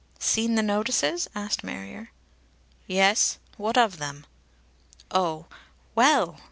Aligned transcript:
"Seen 0.17 0.55
the 0.55 0.63
notices?" 0.63 1.27
asked 1.35 1.63
Marrier. 1.63 2.09
"Yes. 2.87 3.37
What 3.57 3.77
of 3.77 3.99
them?" 3.99 4.25
"Oh! 5.11 5.45
Well!" 5.93 6.39